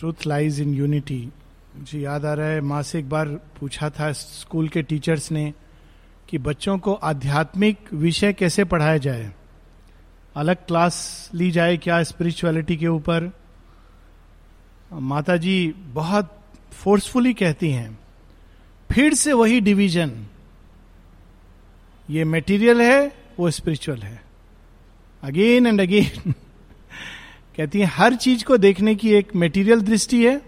[0.00, 1.18] Truth lies in unity
[1.76, 3.28] मुझे याद आ रहा है, माँ से एक बार
[3.60, 5.52] पूछा था स्कूल के टीचर्स ने
[6.28, 9.30] कि बच्चों को आध्यात्मिक विषय कैसे पढ़ाया जाए?
[10.36, 13.30] अलग क्लास ली जाए क्या स्पिरिचुअलिटी के ऊपर?
[14.92, 16.36] माता जी बहुत
[16.72, 17.98] फोर्सफुली कहती हैं,
[18.90, 20.12] फिर से वही डिवीज़न
[22.10, 24.22] ये मेटीरियल है, वो स्पिरिचुअल है।
[25.22, 26.34] अगेन एंड अगेन
[27.60, 30.42] कहती है, हर चीज़ को देखने की एक मेटीरियल दृष्टि है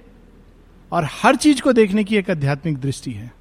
[0.92, 3.32] और हर चीज़ को देखने की एक आध्यात्मिक दृष्टि है।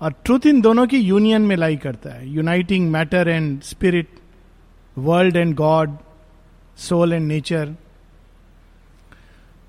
[0.00, 4.08] और ट्रूथ इन दोनों की यूनियन में लाई करता है। Uniting matter and spirit
[4.98, 5.96] world and God
[6.76, 7.74] soul and nature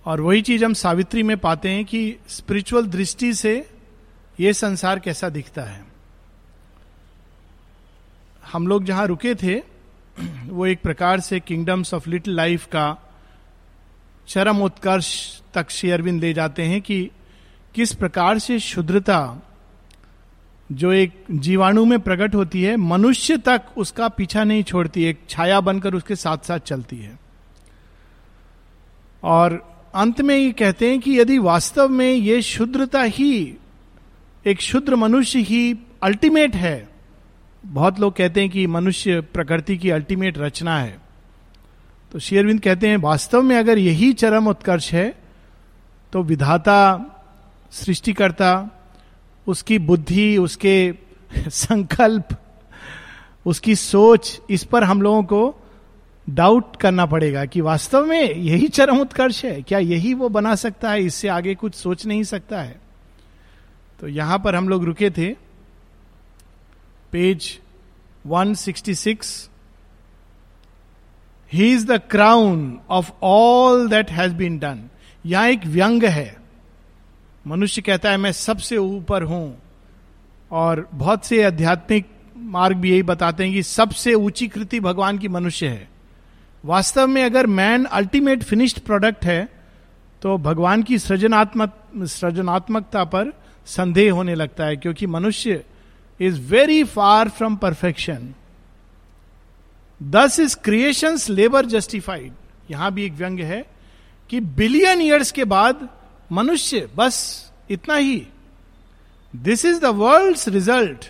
[0.05, 3.70] और वही चीज़ हम सावित्री में पाते हैं कि स्पिरिचुअल दृष्टि से
[4.39, 5.86] ये संसार कैसा दिखता है।
[8.52, 9.69] हम लोग जहाँ रुके थे
[10.50, 12.98] वो एक प्रकार से किंगडम्स ऑफ़ लिटिल लाइफ का
[14.28, 17.12] चरम उत्कर्ष तक शेयरविंद ले जाते हैं कि
[17.76, 19.42] किस प्रकार से शुद्रता
[20.72, 25.62] जो एक जीवाणु में प्रकट होती है, मनुष्य तक उसका पीछा नहीं छोड़ती, एक छाया
[25.62, 27.20] बनकर उसके साथ साथ चलती है।
[29.23, 33.56] और अंत में ये कहते हैं कि यदि वास्तव में ये शुद्रता ही,
[34.47, 36.98] एक शुद्र मनुष्य ही अल्टीमेट है
[37.66, 41.00] बहुत लोग कहते हैं कि मनुष्य प्रकृति की अल्टीमेट रचना है।
[42.12, 45.16] तो शेयरविंद कहते हैं, वास्तव में अगर यही चरम उत्कर्ष है
[46.14, 47.06] तो विधाता,
[47.72, 48.70] सृष्टिकर्ता,
[49.48, 50.94] उसकी बुद्धि, उसके
[51.38, 52.28] संकल्प,
[53.46, 55.56] उसकी सोच, इस पर हम लोगों को
[56.30, 60.92] डाउट करना पड़ेगा कि वास्तव में यही चरम उत्कर्ष है। क्या यही वो बना सकता
[60.92, 61.04] है?
[61.04, 62.82] इससे आगे कुछ सोच नहीं सकता है?
[64.00, 65.48] तो यहाँ पर हम लोग रुके थे।
[67.12, 67.60] Page
[68.26, 69.50] 166
[71.52, 74.84] he is the crown of all that has been done
[75.26, 76.38] यहाँ एक व्यंग है।
[77.48, 79.62] मनुष्य कहता है, मैं सबसे ऊपर हूँ।
[80.52, 82.06] और बहुत से आध्यात्मिक
[82.38, 85.88] मार्ग भी यही बताते हैं कि सबसे ऊँची कृति भगवान की मनुष्य है।
[86.64, 89.48] वास्तव में अगर मैन अल्टीमेट फिनिश्ड प्रोडक्ट है
[90.22, 93.31] तो भगवान की सृजनात्मक, सृजनात्मकता पर
[93.68, 95.64] संदेह होने लगता है, क्योंकि मनुष्य
[96.19, 98.34] is very far from perfection
[100.02, 102.34] this is creation labour justified
[102.72, 103.66] यहाँ भी एक व्यंग है
[104.30, 105.88] कि बिलियन ईयर्स के बाद
[106.31, 107.18] मनुष्य बस
[107.72, 108.28] इतना ही।
[109.34, 111.06] This is the world result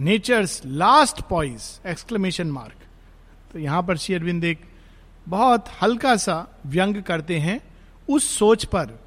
[0.00, 2.86] nature's last poise exclamation mark
[3.52, 4.60] तो यहाँ पर श्री अरविंद एक
[5.28, 6.36] बहुत हल्का सा
[6.66, 7.60] व्यंग करते हैं
[8.08, 8.98] उस सोच पर,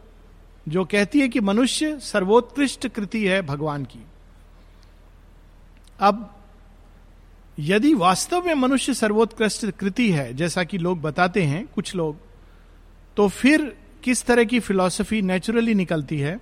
[0.67, 4.00] जो कहती है कि मनुष्य सर्वोत्कृष्ट कृति है भगवान की।
[6.00, 6.31] अब
[7.59, 12.17] यदि वास्तव में मनुष्य सर्वोत्कृष्ट कृति है, जैसा कि लोग बताते हैं, कुछ लोग
[13.17, 13.61] तो फिर
[14.03, 16.39] किस तरह की फिलॉसफी नेचुरली निकलती है?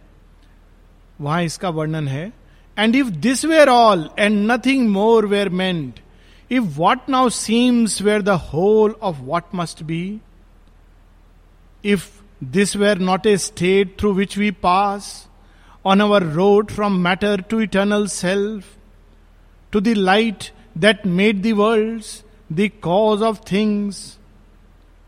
[1.22, 2.32] वहाँ इसका वर्णन है
[2.78, 6.00] and if this were all and nothing more were meant
[6.52, 10.20] if what now seems were the whole of what must be
[11.86, 12.08] if
[12.44, 15.28] this were not a state through which we pass
[15.86, 18.66] on our road from matter to eternal self
[19.74, 24.20] to the light that made the worlds, the cause of things,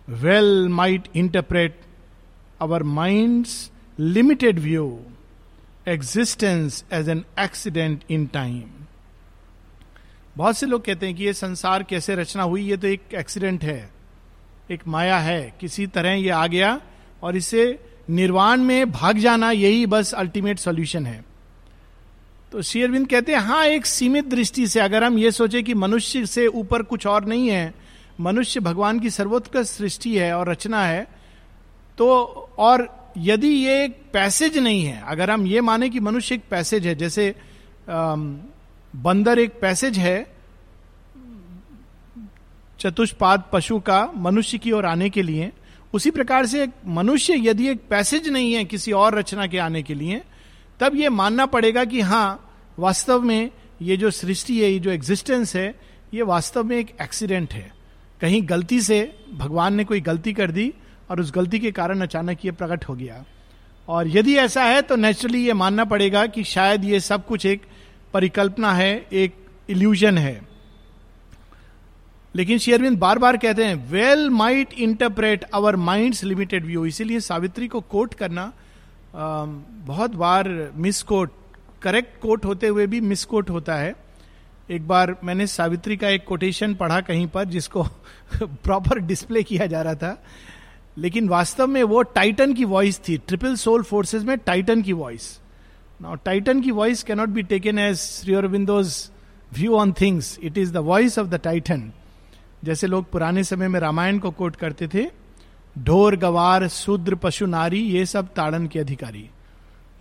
[0.07, 1.75] well might interpret
[2.59, 5.05] our mind's limited view,
[5.85, 8.71] existence as an accident in time.
[10.37, 13.63] बहुत से लोग कहते हैं कि ये संसार कैसे रचना हुई ये तो एक एक्सीडेंट
[13.63, 13.89] है
[14.71, 16.79] एक माया है किसी तरह ये आ गया
[17.23, 17.63] और इसे
[18.09, 21.23] निर्वाण में भाग जाना यही बस अल्टीमेट सॉल्यूशन है
[22.55, 26.25] तो शेयरविंद कहते हैं हाँ एक सीमित दृष्टि से अगर हम ये सोचे कि मनुष्य
[26.25, 27.73] से ऊपर कुछ और नहीं है,
[28.21, 31.01] मनुष्य भगवान की सर्वोत्कृष्ट सृष्टि है और रचना है
[31.97, 32.07] तो
[32.57, 36.87] और यदि ये एक पैसेज नहीं है, अगर हम ये माने कि मनुष्य एक पैसेज
[36.87, 37.35] है, जैसे
[37.89, 40.15] बंदर एक पैसेज है,
[42.79, 45.51] चतुष्पाद पशु का मनुष्य की ओर आने के लिए,
[45.93, 49.93] उसी प्रकार से मनुष्य यदि एक पैसेज नहीं है किसी और रचना के आने के
[49.93, 50.21] लिए,
[50.79, 52.41] तब ये मानना पड़ेगा कि हाँ
[52.79, 53.51] वास्तव में
[53.81, 55.75] ये जो सृष्टि है, ये जो एग्जिस्टेंस है,
[56.13, 57.71] ये वास्तव में एक एक्सीडेंट है।
[58.21, 58.99] कहीं गलती से
[59.33, 60.73] भगवान ने कोई गलती कर दी
[61.09, 63.23] और उस गलती के कारण अचानक ये प्रकट हो गया।
[63.87, 67.61] और यदि ऐसा है तो नेचुरली ये मानना पड़ेगा कि शायद ये सब कुछ एक
[68.13, 69.35] परिकल्पना है, एक
[69.69, 70.41] इल्यूजन है।
[72.35, 77.67] लेकिन शेयरविंद बार बार कहते हैं well might interpret our mind limited view इसीलिए सावित्री
[77.67, 78.51] को कोट करना
[79.15, 81.31] बहुत बार मिस कोट
[81.85, 83.95] करेक्ट कोट होते हुए भी मिस कोट होता है।
[84.71, 87.83] एक बार मैंने सावित्री का एक कोटेशन पढ़ा कहीं पर, जिसको
[88.43, 90.23] प्रॉपर डिस्प्ले किया जा रहा था।
[90.97, 95.39] लेकिन वास्तव में वो टाइटन की वॉइस थी। ट्रिपल सोल फोर्सेस में टाइटन की वॉइस
[96.01, 99.09] नाउ टाइटन की voice cannot be taken as Shri Aurobindo's
[99.53, 101.91] view on things it is the voice of the Titan
[102.63, 105.05] जैसे लोग पुराने समय में रामायण को कोट करते थे,
[105.77, 109.29] ढोर, गवार, शूद्र, पशु, नारी, ये सब ताड़न के अधिकारी।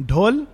[0.03, 0.47] ढोल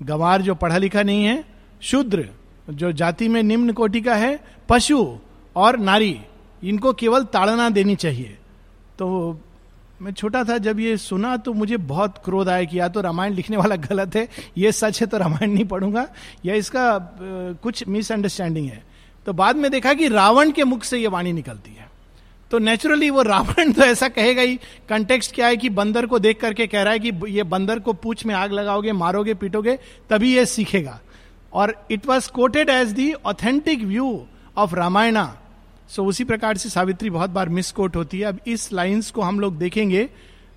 [0.00, 1.44] गवार जो पढ़ा लिखा नहीं है,
[1.82, 2.28] शूद्र
[2.70, 4.38] जो जाति में निम्न कोटि का है,
[4.68, 5.18] पशु
[5.56, 6.20] और नारी,
[6.62, 8.36] इनको केवल ताड़ना देनी चाहिए।
[8.98, 9.38] तो
[10.02, 13.34] मैं छोटा था, जब ये सुना तो मुझे बहुत क्रोध आया कि या तो रामायण
[13.34, 16.06] लिखने वाला गलत है, ये सच है तो रामायण नहीं पढ़ूँगा,
[16.44, 16.98] या इसका
[17.62, 18.82] कुछ मिसअंडरस्टैंडिंग है।
[19.26, 21.89] तो बाद में देखा कि रावण के मुख से ये वाणी निकलती है।
[22.50, 24.58] तो नेचुरली वो रावण तो ऐसा कहेगा ही
[24.88, 27.92] कंटेक्स्ट क्या है कि बंदर को देख करके कह रहा है कि ये बंदर को
[27.92, 29.78] पूछ में आग लगाओगे, मारोगे, पीटोगे,
[30.10, 31.00] तभी ये सीखेगा।
[31.52, 34.26] और it was quoted as the authentic view
[34.56, 35.36] of Ramayana
[35.88, 39.40] so उसी प्रकार से सावित्री बहुत बार मिसकोट होती है। अब इस लाइंस को हम
[39.40, 40.04] लोग देखेंगे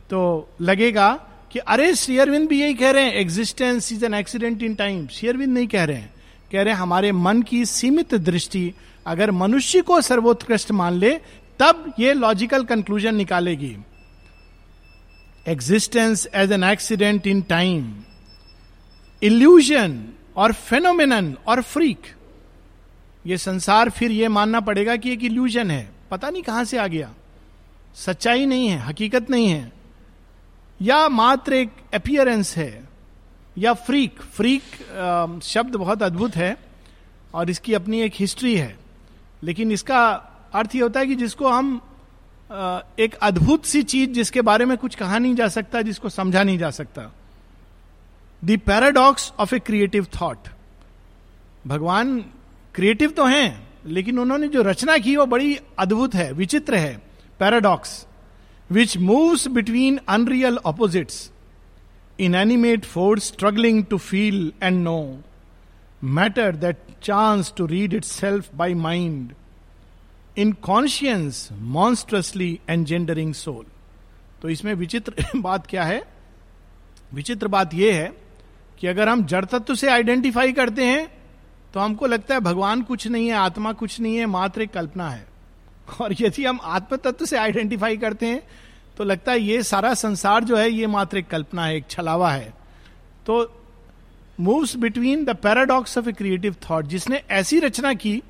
[0.10, 1.14] तो लगेगा
[1.52, 5.54] कि अरे शेयरविंद भी यही कह रहे हैं existence is an accident in time शेयरविंद
[5.54, 6.14] नहीं कह रहे हैं।
[6.52, 8.74] कह रहे हैं, हमारे मन की सीमित दृष्टि,
[9.06, 11.20] अगर मनुष्य को सर्वोत्कृष्ट मान ले
[11.60, 13.76] तब ये लॉजिकल कंक्लूजन निकालेगी।
[15.48, 17.94] Existence as an accident in time
[19.22, 20.04] illusion
[20.36, 22.08] और फेनोमिन और फ्रीक
[23.26, 26.88] ये संसार फिर ये मानना पड़ेगा कि एक इल्यूजन है। पता नहीं कहाँ से आ
[26.88, 27.10] गया।
[27.96, 29.72] सच्चाई नहीं है, हकीकत नहीं है।
[30.82, 32.90] या मात्र एक अपियरेंस है,
[33.58, 36.56] या फ्रीक फ्रीक शब्द बहुत अद्भुत है
[37.34, 38.76] और इसकी अपनी एक हिस्ट्री है।
[39.44, 40.02] लेकिन इसका
[40.54, 41.80] अर्थ ये होता है कि जिसको हम
[43.00, 46.58] एक अद्भुत सी चीज़ जिसके बारे में कुछ कहा नहीं जा सकता, जिसको समझा नहीं
[46.58, 47.12] जा सकता।
[48.44, 50.48] The paradox of a creative thought
[51.68, 52.20] भगवान
[52.76, 56.96] क्रिएटिव तो हैं, लेकिन उन्होंने जो रचना की वो बड़ी अद्भुत है, विचित्र है।
[57.40, 58.06] Paradox
[58.70, 61.30] which moves between unreal opposites
[62.36, 65.00] inanimate force struggling to feel and know
[66.04, 69.34] matter that chance to read itself by mind
[70.38, 73.66] in conscience monstrously engendering soul
[74.42, 76.02] तो इसमें विचित्र बात क्या है?
[77.14, 78.12] विचित्र बात यह है
[78.80, 81.08] कि अगर हम जड़ तत्व से आइडेंटिफाई करते हैं
[81.74, 85.10] तो हमको लगता है भगवान कुछ नहीं है, आत्मा कुछ नहीं है, मात्र एक कल्पना
[85.10, 85.26] है।
[86.02, 88.42] और यदि हम आत्म तत्व से आइडेंटिफाई करते हैं
[88.98, 92.32] तो लगता है ये सारा संसार जो है, ये मात्र एक कल्पना है, एक छलावा
[92.32, 92.54] है।
[93.26, 93.64] तो
[94.40, 98.22] moves between the paradox of a creative thought जिसने ऐसी रचना की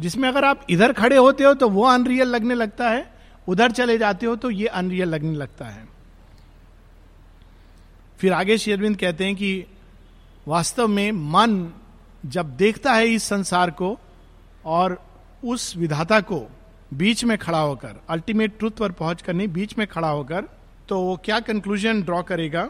[0.00, 3.14] जिसमें अगर आप इधर खड़े होते हो तो वो अनरियल लगने लगता है,
[3.48, 5.88] उधर चले जाते हो तो ये अनरियल लगने लगता है।
[8.18, 9.64] फिर आगे शेरविंद कहते हैं कि
[10.48, 11.72] वास्तव में मन
[12.26, 13.96] जब देखता है इस संसार को
[14.64, 14.98] और
[15.44, 16.46] उस विधाता को
[16.94, 20.44] बीच में खड़ा होकर अल्टीमेट ट्रुथ पर पहुँच कर नहीं, बीच में खड़ा होकर
[20.88, 22.68] तो वो क्या कंक्लूजन ड्रॉ करेगा?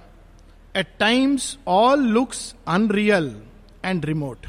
[0.76, 3.36] At times all looks unreal
[3.84, 4.46] and remote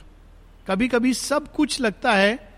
[0.67, 2.56] कभी कभी सब कुछ लगता है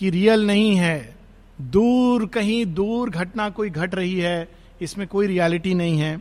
[0.00, 1.16] कि रियल नहीं है।
[1.60, 4.48] दूर कहीं दूर घटना कोई घट रही है,
[4.80, 6.20] इसमें कोई रियलिटी नहीं है।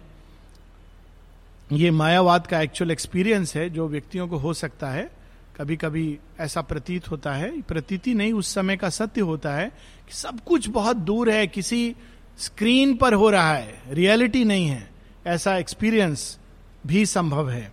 [1.72, 5.12] ये मायावाद का एक्चुअल एक्सपीरियंस है, जो व्यक्तियों को हो सकता है।
[5.58, 9.70] कभी कभी ऐसा प्रतीत होता है। प्रतीति नहीं, उस समय का सत्य होता है
[10.08, 11.96] कि सब कुछ बहुत दूर है, किसी
[12.40, 14.90] स्क्रीन पर हो रहा है। रियलिटी नहीं है।
[15.28, 16.40] ऐसा एक्सपीरियंस
[16.88, 17.72] भी संभव है।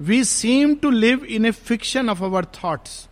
[0.00, 3.08] We seem to live in a fiction of our thoughts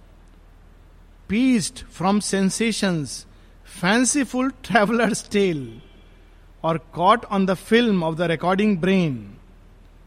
[1.29, 3.27] pieced from sensations
[3.81, 5.81] fanciful traveller's tale
[6.63, 9.35] or caught on the film of the recording brain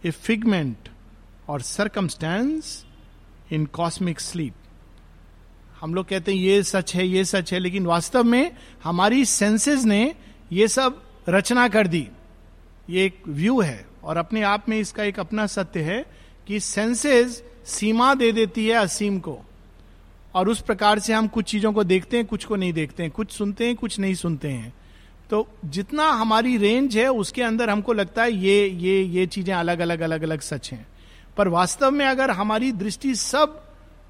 [0.06, 0.90] a figment
[1.48, 2.86] or circumstance
[3.52, 4.54] in cosmic sleep
[5.82, 8.52] हम लोग कहते हैं, ये सच है, ये सच है, लेकिन वास्तव में
[8.84, 10.16] हमारी सेंसेस ने
[10.52, 12.08] ये सब रचना कर दी।
[12.90, 16.06] ये एक व्यू है और अपने आप में इसका एक अपना सत्य है
[16.48, 19.40] कि सेंसेस सीमा दे देती है असीम को।
[20.38, 23.12] और उस प्रकार से हम कुछ चीज़ों को देखते हैं कुछ को नहीं देखते हैं।
[23.12, 24.74] कुछ सुनते हैं कुछ नहीं सुनते हैं।
[25.30, 29.80] तो जितना हमारी रेंज है उसके अंदर हमको लगता है ये ये ये चीज़ें अलग
[29.80, 30.86] अलग अलग अलग सच हैं।
[31.38, 33.64] पर वास्तव में अगर हमारी दृष्टि सब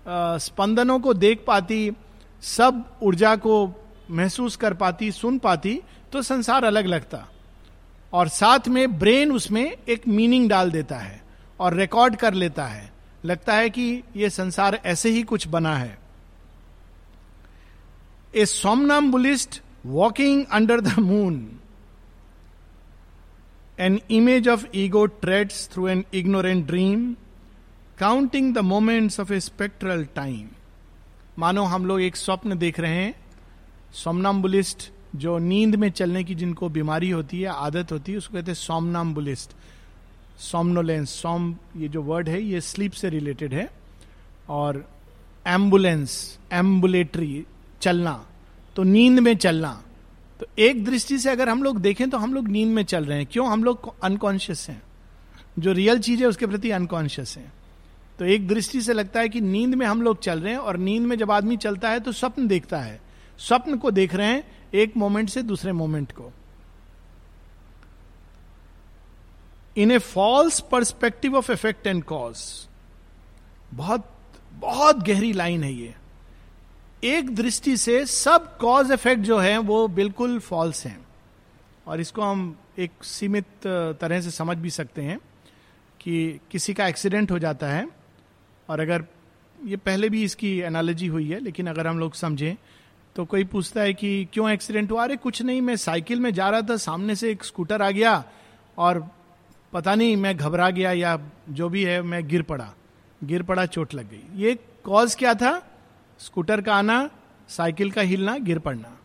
[0.07, 1.91] आ, स्पंदनों को देख पाती
[2.43, 3.55] सब ऊर्जा को
[4.11, 5.79] महसूस कर पाती सुन पाती
[6.11, 7.27] तो संसार अलग लगता।
[8.13, 11.21] और साथ में ब्रेन उसमें एक मीनिंग डाल देता है
[11.59, 12.89] और रिकॉर्ड कर लेता है।
[13.25, 15.97] लगता है कि ये संसार ऐसे ही कुछ बना है।
[18.33, 18.45] A
[19.11, 21.45] somnambulist walking under the moon
[23.77, 27.01] An image of ego treads through an ignorant dream,
[27.97, 30.47] counting the moments of a spectral time
[31.39, 33.13] मानो हम लोग एक स्वप्न देख रहे हैं
[33.95, 38.51] सोमनाम्बुलिस्ट जो नींद में चलने की जिनको बीमारी होती है आदत होती है उसको कहते
[38.51, 39.55] हैं सोमनाम बुलिस्ट
[40.41, 43.69] सोमनोलेंस सोम ये जो वर्ड है ये स्लीप से रिलेटेड है
[44.49, 44.83] और
[45.45, 46.17] एंबुलेंस
[46.53, 47.45] एम्बुलेटरी
[47.81, 48.25] चलना
[48.75, 49.81] तो नींद में चलना।
[50.39, 53.17] तो एक दृष्टि से अगर हम लोग देखें तो हम लोग नींद में चल रहे
[53.17, 53.47] हैं। क्यों?
[53.47, 54.81] हम लोग अनकॉन्शियस हैं।
[55.59, 57.51] जो रियल चीज़ है, उसके प्रति अनकॉन्शियस है।
[58.19, 60.77] तो एक दृष्टि से लगता है कि नींद में हम लोग चल रहे हैं और
[60.77, 62.99] नींद में जब आदमी चलता है तो स्वप्न देखता है।
[63.39, 66.31] स्वप्न को देख रहे हैं एक मोमेंट से दूसरे मोमेंट को।
[69.77, 72.43] In a false perspective of effect and cause
[73.73, 74.11] बहुत
[74.53, 75.95] बहुत गहरी लाइन है ये।
[77.07, 81.05] एक दृष्टि से सब कॉज इफ़ेक्ट जो है, वो बिल्कुल फॉल्स हैं।
[81.87, 83.45] और इसको हम एक सीमित
[84.01, 85.19] तरह से समझ भी सकते हैं
[85.99, 87.87] कि किसी का एक्सीडेंट हो जाता है।
[88.69, 89.05] और अगर
[89.65, 92.55] ये पहले भी इसकी एनालॉजी हुई है, लेकिन अगर हम लोग समझें
[93.15, 95.03] तो कोई पूछता है कि क्यों एक्सीडेंट हुआ?
[95.03, 98.23] अरे, कुछ नहीं, मैं साइकिल में जा रहा था, सामने से एक स्कूटर आ गया
[98.77, 99.07] और
[99.73, 102.73] पता नहीं मैं घबरा गया या जो भी है, मैं गिर पड़ा।
[103.23, 105.76] गिर पड़ा, चोट लग गई। ये कॉज क्या था?
[106.19, 107.09] स्कूटर का आना,
[107.47, 108.97] साइकिल का हिलना, गिर पड़ना।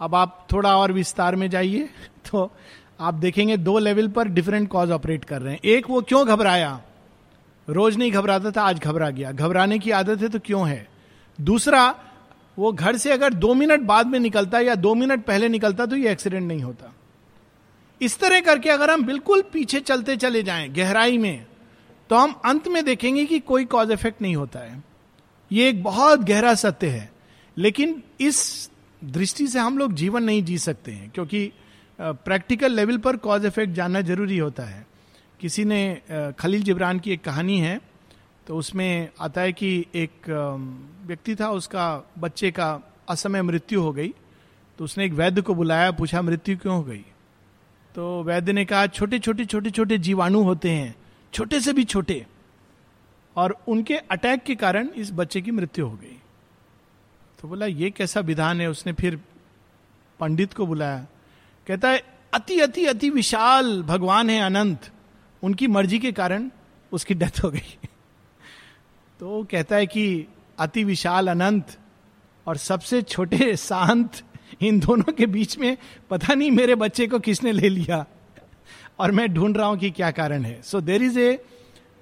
[0.00, 1.88] अब आप थोड़ा और विस्तार में जाइए
[2.30, 2.52] तो
[3.00, 6.80] आप देखेंगे दो लेवल पर डिफरेंट कॉज ऑपरेट कर रहे हैं। एक वो क्यों घबराया?
[7.68, 10.88] रोज नहीं घबराता था, आज घबरा गया। घबराने की आदत है तो क्यों है?
[11.40, 11.94] दूसरा,
[12.58, 15.96] वो घर से अगर दो मिनट बाद में निकलता या दो मिनट पहले निकलता तो
[15.96, 16.94] ये एक्सीडेंट नहीं होता।
[18.02, 21.46] इस तरह करके अगर हम बिल्कुल पीछे चलते चले जाएँ, गहराई में
[22.10, 24.87] तो हम अंत में देखेंगे कि कोई कॉज इफ़ेक्ट नहीं होता है।
[25.50, 27.10] ये एक बहुत गहरा सत्य है।
[27.56, 28.70] लेकिन इस
[29.02, 31.50] दृष्टि से हम लोग जीवन नहीं जी सकते हैं, क्योंकि
[31.98, 34.86] प्रैक्टिकल लेवल पर कॉज इफ़ेक्ट जानना ज़रूरी होता है।
[35.40, 37.80] किसी ने खलील जिब्रान की एक कहानी है
[38.46, 40.28] तो उसमें आता है कि एक
[41.06, 44.08] व्यक्ति था, उसका बच्चे का असमय मृत्यु हो गई
[44.78, 47.04] तो उसने एक वैद्य को बुलाया, पूछा, मृत्यु क्यों हो गई?
[47.94, 50.94] तो वैद्य ने कहा छोटे छोटे छोटे छोटे जीवाणु होते हैं,
[51.32, 52.24] छोटे से भी छोटे
[53.38, 56.22] और उनके अटैक के कारण इस बच्चे की मृत्यु हो गई।
[57.40, 58.70] तो बोला, ये कैसा विधान है?
[58.70, 59.20] उसने फिर
[60.20, 61.06] पंडित को बुलाया।
[61.66, 62.02] कहता है,
[62.34, 64.90] अति अति अति विशाल भगवान है अनंत।
[65.42, 66.50] उनकी मर्ज़ी के कारण
[66.92, 67.78] उसकी डेथ हो गई।
[69.20, 70.26] तो कहता है कि
[70.58, 71.78] अति विशाल अनंत
[72.46, 74.22] और सबसे छोटे शांत
[74.60, 75.76] इन दोनों के बीच में
[76.10, 78.06] पता नहीं मेरे बच्चे को किसने ले लिया।
[78.98, 81.44] और मैं ढूंढ रहा हूँ कि क्या कारण है। सो देर इज़ ए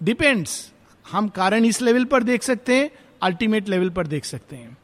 [0.02, 0.72] डिपेंड्स
[1.06, 2.90] हम कारण इस लेवल पर देख सकते हैं,
[3.22, 4.76] अल्टीमेट लेवल पर देख सकते हैं।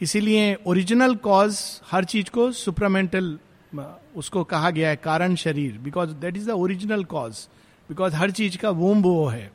[0.00, 1.58] इसीलिए ओरिजिनल कॉज
[1.90, 3.38] हर चीज़ को सुपरामेंटल
[4.16, 7.46] उसको कहा गया है, कारण शरीर because that is the original cause
[7.88, 9.50] because हर चीज़ का वोम वो है।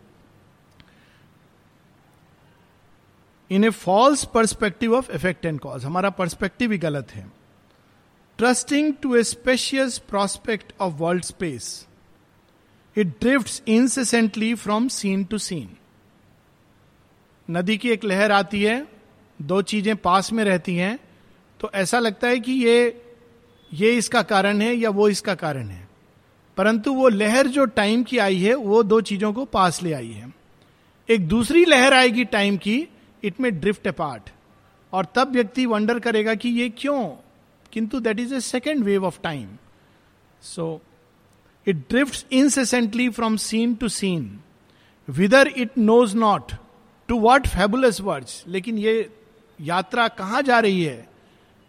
[3.51, 7.25] In a false perspective of effect and cause हमारा परस्पेक्टिव ही गलत है।
[8.39, 11.87] Trusting to a specious prospect of world space
[12.95, 15.76] it drift incessantly from scene to scene
[17.49, 18.87] नदी की एक लहर आती है,
[19.39, 20.97] दो चीज़ें पास में रहती हैं
[21.59, 23.03] तो ऐसा लगता है कि ये
[23.71, 25.87] ये इसका कारण है या वो इसका कारण है।
[26.57, 30.11] परंतु वो लहर जो टाइम की आई है, वो दो चीज़ों को पास ले आई
[30.11, 30.33] है।
[31.09, 32.87] एक दूसरी लहर आएगी टाइम की,
[33.23, 34.29] इट में ड्रिफ्ट अपार्ट।
[34.93, 37.03] और तब व्यक्ति वंडर करेगा कि ये क्यों?
[37.73, 39.47] किंतु that is a second wave of time
[40.43, 40.81] so
[41.67, 44.39] it drift incessantly from scene to scene
[45.07, 46.51] whither it knows not
[47.09, 49.09] to what fabulous words लेकिन ये
[49.59, 51.07] यात्रा कहाँ जा रही है?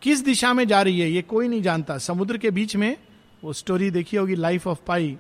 [0.03, 1.11] किस दिशा में जा रही है?
[1.11, 2.97] ये कोई नहीं जानता। समुद्र के बीच में
[3.43, 5.17] वो स्टोरी देखी होगी लाइफ ऑफ़ पाई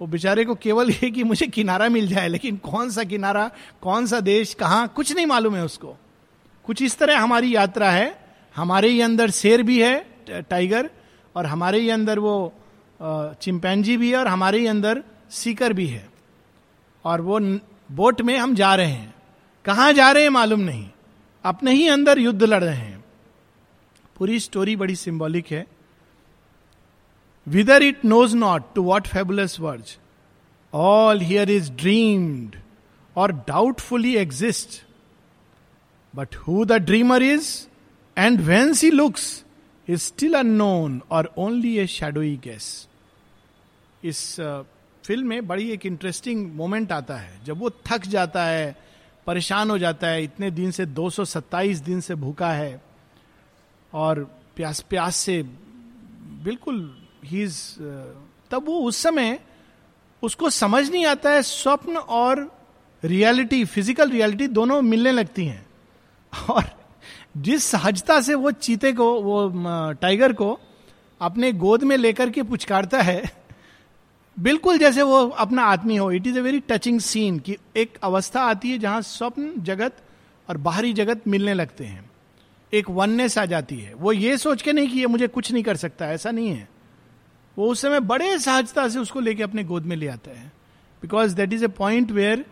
[0.00, 3.50] वो बेचारे को केवल ये कि मुझे किनारा मिल जाए, लेकिन कौन सा किनारा,
[3.82, 5.96] कौन सा देश, कहाँ, कुछ नहीं मालूम है उसको।
[6.64, 8.14] कुछ इस तरह हमारी यात्रा है।
[8.56, 10.90] हमारे ही अंदर शेर भी है टाइगर
[11.36, 12.52] और हमारे ही अंदर वो
[13.42, 16.08] चिंपैनजी भी है, और हमारे ही अंदर सीकर भी है।
[17.04, 17.40] और वो
[17.92, 19.14] बोट में हम जा रहे हैं।
[19.64, 20.88] कहाँ जा रहे हैं मालूम नहीं।
[21.44, 23.04] अपने ही अंदर युद्ध लड़ रहे हैं।
[24.16, 25.66] पूरी स्टोरी बड़ी सिंबॉलिक है।
[27.46, 29.96] Whither it knows not to what fabulous verge
[30.72, 32.56] all here is dreamed
[33.16, 34.82] or doubtfully exist
[36.14, 37.48] but who the dreamer is
[38.16, 39.44] and whence he looks
[39.88, 42.88] is still unknown or only a shadowy guess
[44.04, 44.36] इस
[45.04, 48.89] film में बड़ी एक interesting moment आता है। जब वो थक जाता है
[49.30, 52.80] परेशान हो जाता है, इतने दिन से 227 दिन से भूखा है,
[53.92, 54.18] और
[54.56, 55.42] प्यास प्यास से
[56.44, 56.78] बिल्कुल
[57.24, 57.60] ही इज़
[58.50, 59.38] तब वो उस समय
[60.22, 62.50] उसको समझ नहीं आता है, स्वप्न और
[63.02, 65.66] रियलिटी फ़िज़िकल रियलिटी दोनों मिलने लगती हैं।
[66.32, 66.64] और
[67.36, 70.58] जिस सहजता से वो चीते को, वो टाइगर को
[71.20, 73.22] अपने गोद में लेकर के पुचकारता है
[74.36, 78.42] बिल्कुल जैसे वो अपना आदमी हो it is a very touching scene कि एक अवस्था
[78.42, 79.96] आती है जहाँ स्वप्न जगत
[80.48, 82.10] और बाहरी जगत मिलने लगते हैं।
[82.72, 85.62] एक वननेस आ जाती है। वो ये सोच के नहीं कि ये मुझे कुछ नहीं
[85.62, 86.68] कर सकता, ऐसा नहीं है।
[87.56, 90.46] वो उस समय बड़े सहजता से उसको लेके अपने गोद में ले आता है।
[91.02, 92.44] Because that is a point where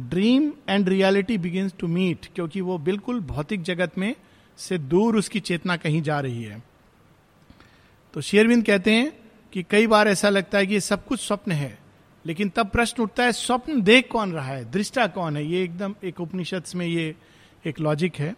[0.00, 4.14] dream and reality begin to meet क्योंकि वो बिल्कुल भौतिक जगत में
[4.58, 6.62] से दूर उसकी चेतना कहीं जा रही है।
[8.14, 9.12] तो शेरविंद कहते हैं
[9.56, 11.78] कि कई बार ऐसा लगता है कि ये सब कुछ स्वप्न है,
[12.26, 14.70] लेकिन तब प्रश्न उठता है, स्वप्न देख कौन रहा है?
[14.70, 15.44] दृष्टा कौन है?
[15.46, 17.14] ये एकदम एक उपनिषद में ये
[17.66, 18.36] एक लॉजिक है।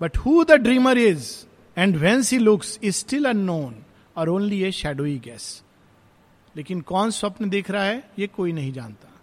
[0.00, 1.32] But who the dreamer is
[1.76, 3.74] and whence he looks is still unknown
[4.16, 5.62] और ओनली ए शेडोई गैस
[6.56, 9.20] लेकिन कौन स्वप्न देख रहा है, ये कोई नहीं जानता।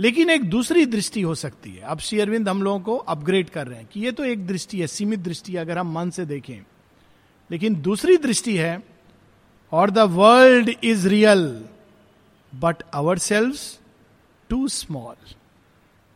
[0.00, 3.66] लेकिन एक दूसरी दृष्टि हो सकती है। अब श्री अरविंद हम लोगों को अपग्रेड कर
[3.66, 6.58] रहे हैं कि ये तो एक दृष्टि है, सीमित दृष्टि अगर हम मन से देखें।
[7.50, 8.95] लेकिन दूसरी दृष्टि है
[9.72, 11.64] और the world is real
[12.54, 13.56] but our selves
[14.48, 15.34] too small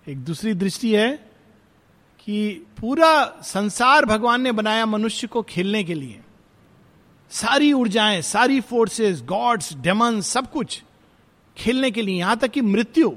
[0.09, 1.31] एक दूसरी दृष्टि है
[2.21, 6.21] कि पूरा संसार भगवान ने बनाया मनुष्य को खेलने के लिए।
[7.31, 10.83] सारी ऊर्जाएँ, सारी फोर्सेस गॉड्स डेमन सब कुछ
[11.57, 13.13] खेलने के लिए। यहाँ तक कि मृत्यु,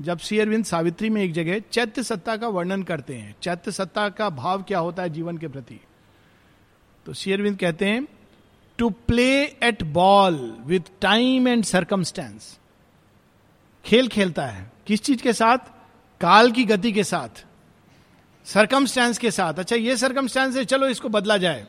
[0.00, 4.30] जब शेयरविंद सावित्री में एक जगह चैत्य सत्ता का वर्णन करते हैं। चैत्य सत्ता का
[4.30, 5.80] भाव क्या होता है जीवन के प्रति?
[7.06, 8.08] तो शेयरविंद कहते हैं
[8.78, 12.58] to play at ball with time and circumstance
[13.84, 15.58] खेल खेलता है। किस चीज़ के साथ?
[16.20, 17.46] काल की गति के साथ।
[18.44, 21.66] सरकमस्टेंस के साथ। अच्छा ये सरकमस्टेंस है, चलो इसको बदला जाए।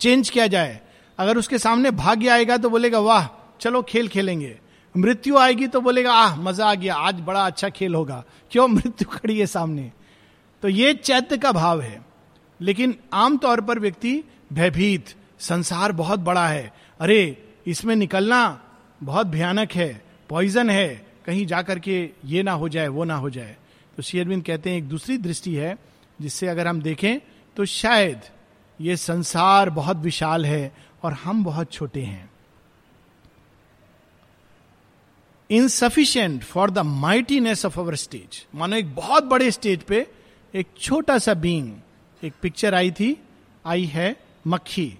[0.00, 0.80] चेंज किया जाए।
[1.18, 3.28] अगर उसके सामने भाग्य आएगा तो बोलेगा, वाह,
[3.60, 4.60] चलो खेल खेलेंगे।
[4.96, 8.68] मृत्यु आएगी तो बोलेगा, आह, मज़ा आ गया, आज बड़ा अच्छा खेल होगा। क्यों?
[8.68, 9.92] मृत्यु खड़ी है सामने।
[10.62, 12.02] तो ये चैत्य का भाव है।
[12.60, 18.60] लेकिन आमतौर पर व्यक्ति भयभीत संसार बहुत बड़ा है। अरे, इसमें निकलना
[19.02, 23.30] बहुत भयानक है पॉइजन है। कहीं जाकर के ये ना हो जाए, वो ना हो
[23.30, 23.56] जाए।
[23.96, 25.76] तो शेयरविंद कहते हैं, एक दूसरी दृष्टि है,
[26.20, 27.18] जिससे अगर हम देखें
[27.56, 28.20] तो शायद
[28.80, 30.72] ये संसार बहुत विशाल है
[31.02, 32.30] और हम बहुत छोटे हैं।
[35.50, 40.06] Insufficient for the mightiness of our stage मानो एक बहुत बड़े स्टेज पे
[40.54, 41.72] एक छोटा सा बींग
[42.22, 43.16] एक पिक्चर आई थी,
[43.66, 44.98] आई है मक्खी।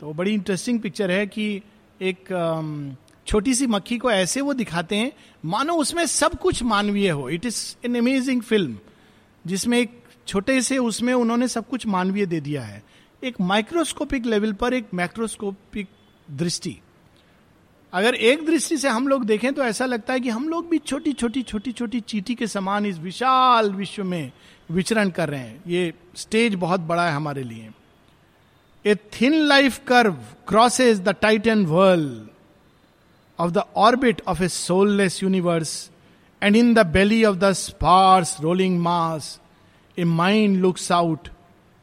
[0.00, 1.62] तो बड़ी इंटरेस्टिंग पिक्चर है कि
[2.02, 5.12] एक um, छोटी सी मक्खी को ऐसे वो दिखाते हैं
[5.44, 8.78] मानो उसमें सब कुछ मानवीय हो। It is an amazing film
[9.46, 12.82] जिसमें एक छोटे से उसमें उन्होंने सब कुछ मानवीय दे दिया है।
[13.24, 15.88] एक माइक्रोस्कोपिक लेवल पर एक मैक्रोस्कोपिक
[16.30, 16.76] दृष्टि।
[17.92, 20.78] अगर एक दृष्टि से हम लोग देखें तो ऐसा लगता है कि हम लोग भी
[20.78, 24.32] छोटी छोटी छोटी छोटी चीटी के समान इस विशाल विश्व में
[24.70, 27.70] विचरण कर रहे हैं। ये स्टेज बहुत बड़ा है हमारे लिए।
[28.86, 30.12] A thin life curve
[30.48, 32.28] crosses the titan world
[33.38, 35.90] of the orbit of a soulless universe
[36.42, 39.40] and in the belly of the sparse rolling mass
[39.98, 41.28] a mind looks out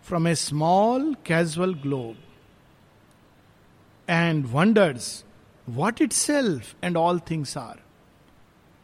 [0.04, 2.16] from a small casual globe
[4.10, 5.26] and wonders
[5.70, 7.80] what itself and all things are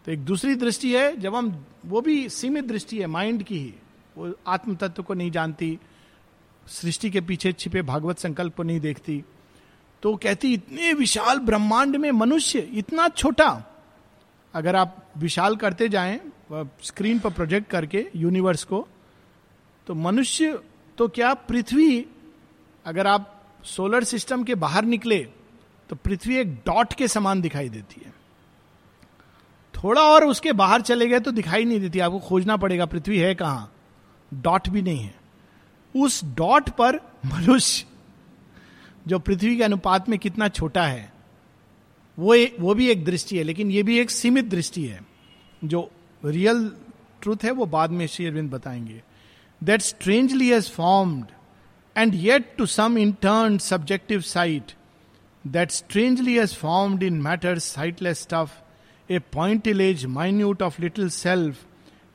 [0.06, 3.73] तो एक दूसरी दृष्टि है, जब हम, वो भी सीमित दृष्टि है माइंड की ही,
[4.17, 5.80] वो आत्म तत्व को नहीं जानती
[6.67, 9.23] सृष्टि के पीछे छिपे भागवत संकल्प को नहीं देखती।
[10.04, 13.49] तो कहती, इतने विशाल ब्रह्मांड में मनुष्य इतना छोटा।
[14.54, 16.19] अगर आप विशाल करते जाएँ
[16.84, 18.88] स्क्रीन पर प्रोजेक्ट करके यूनिवर्स को
[19.88, 20.60] तो मनुष्य
[20.97, 22.06] तो क्या पृथ्वी,
[22.86, 23.30] अगर आप
[23.65, 25.19] सोलर सिस्टम के बाहर निकले
[25.89, 28.12] तो पृथ्वी एक डॉट के समान दिखाई देती है।
[29.73, 33.34] थोड़ा और उसके बाहर चले गए तो दिखाई नहीं देती, आपको खोजना पड़ेगा, पृथ्वी है
[33.36, 33.71] कहाँ?
[34.32, 35.23] डॉट भी नहीं है।
[35.95, 37.86] उस डॉट पर मनुष्य
[39.08, 41.13] जो पृथ्वी के अनुपात में कितना छोटा है
[42.19, 45.01] वो ए, वो भी एक दृष्टि है लेकिन ये भी एक सीमित दृष्टि है।
[45.63, 45.91] जो
[46.25, 46.71] रियल
[47.21, 49.01] ट्रूथ है वो बाद में श्री अरविंद बताएँगे।
[49.63, 51.25] That strangely has formed
[51.97, 54.71] and yet to some intern subjective sight
[55.47, 58.49] that strangely has formed in matter's sightless stuff,
[59.10, 61.65] a pointillage minute of little self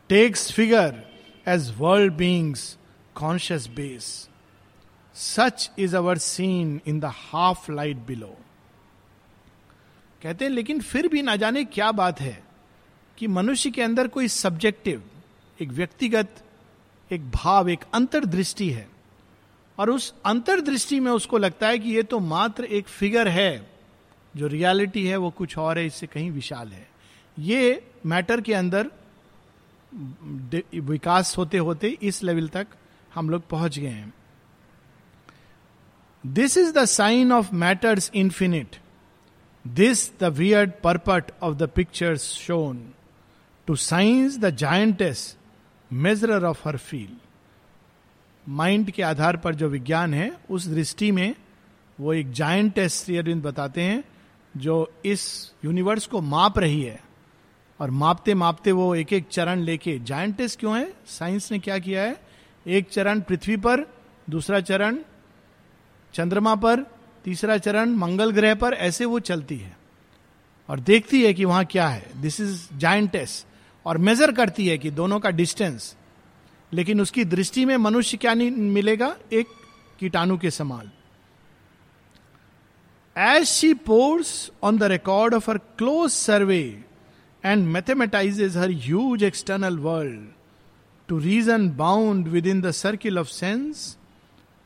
[0.08, 1.02] takes figure
[1.48, 2.78] as world beings'
[3.22, 4.28] conscious base
[5.16, 8.34] such is our scene in the half light below
[10.22, 12.42] कहते हैं, लेकिन फिर भी ना जाने क्या बात है
[13.18, 15.02] कि मनुष्य के अंदर कोई सब्जेक्टिव
[15.58, 16.42] एक व्यक्तिगत,
[17.10, 18.86] एक भाव, एक अंतर्दृष्टि है।
[19.78, 23.70] और उस अंतर्दृष्टि में उसको लगता है कि ये तो मात्र एक फिगर है,
[24.34, 26.88] जो रियलिटी है, वो कुछ और है, इससे कहीं विशाल है।
[27.36, 28.90] ये मैटर के अंदर
[30.74, 32.66] विकास होते होते इस लेवल तक
[33.18, 34.14] हम लोग पहुँच गए हैं।
[36.26, 38.76] This is the sign of matters infinite
[39.66, 42.90] this the weird purport of the pictures shown
[43.66, 45.36] to science the giantess
[45.92, 47.16] measure of her feel
[48.48, 51.34] mind के आधार पर जो विज्ञान है, उस दृष्टि में
[52.00, 54.04] वो एक जायंटेस अरविंद बताते हैं,
[54.56, 57.04] जो इस यूनिवर्स को माप रही है।
[57.80, 60.94] और मापते मापते वो एक एक चरण लेके जायंटेस क्यों है?
[61.06, 62.27] साइंस ने क्या किया है?
[62.68, 63.84] एक चरण पृथ्वी पर,
[64.30, 64.98] दूसरा चरण
[66.14, 66.80] चंद्रमा पर,
[67.24, 69.76] तीसरा चरण मंगल ग्रह पर, ऐसे वो चलती है।
[70.68, 73.46] और देखती है कि वहाँ क्या है। दिस इज़ जायंटेस
[73.86, 75.96] और मेजर करती है कि दोनों का डिस्टेंस
[76.72, 79.16] लेकिन उसकी दृष्टि में मनुष्य क्या नहीं मिलेगा?
[79.32, 79.46] एक
[79.98, 80.90] कीटाणु के समान।
[83.16, 86.84] As she pores on the record of her close survey
[87.44, 90.28] and mathematises her huge external world
[91.08, 93.96] to reason bound within the circle of sense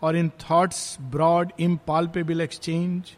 [0.03, 3.17] और in thoughts broad impalpable exchange